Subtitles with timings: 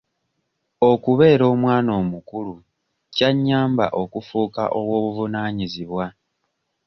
[0.91, 2.53] Okubeera omwana omukulu
[3.15, 6.05] kya nnyamba okufuuka ow'obuvunaanyizibwa.